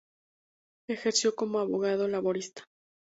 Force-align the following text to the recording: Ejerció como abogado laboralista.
Ejerció 0.89 1.35
como 1.35 1.59
abogado 1.59 2.07
laboralista. 2.07 2.63